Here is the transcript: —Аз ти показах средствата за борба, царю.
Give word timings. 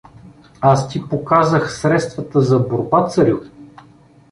—Аз 0.61 0.87
ти 0.89 1.09
показах 1.09 1.71
средствата 1.73 2.41
за 2.41 2.59
борба, 2.59 3.07
царю. 3.07 3.37